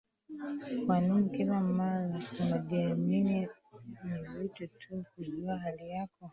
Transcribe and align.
kwa 0.85 0.99
nini 1.01 1.29
kila 1.37 1.61
mara 1.61 2.21
unajiami 2.41 3.21
ni 3.23 3.47
vizuri 4.03 4.49
tu 4.79 5.05
kujua 5.15 5.57
hali 5.57 5.89
yako 5.89 6.29